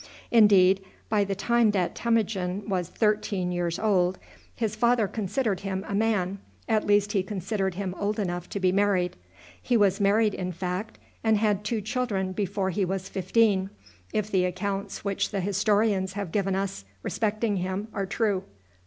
Indeed, 0.31 0.83
by 1.09 1.23
the 1.23 1.35
time 1.35 1.69
that 1.77 1.93
Temujin 1.93 2.67
was 2.67 2.89
thirteen 2.89 3.51
years 3.51 3.77
old, 3.77 4.17
his 4.55 4.75
father 4.75 5.07
considered 5.07 5.59
him 5.59 5.85
a 5.87 5.93
man 5.93 6.39
at 6.67 6.87
least 6.87 7.11
he 7.11 7.21
considered 7.21 7.75
him 7.75 7.93
old 7.99 8.17
enough 8.17 8.49
to 8.49 8.59
be 8.59 8.71
married. 8.71 9.15
He 9.61 9.77
was 9.77 10.01
married, 10.01 10.33
in 10.33 10.53
fact, 10.53 10.97
and 11.23 11.37
had 11.37 11.63
two 11.63 11.81
children 11.81 12.31
before 12.31 12.71
he 12.71 12.83
was 12.83 13.09
fifteen, 13.09 13.69
if 14.11 14.31
the 14.31 14.43
accounts 14.45 15.05
which 15.05 15.29
the 15.29 15.39
historians 15.39 16.13
have 16.13 16.31
given 16.31 16.55
us 16.55 16.83
respecting 17.03 17.57
him 17.57 17.87
are 17.93 18.07
true. 18.07 18.43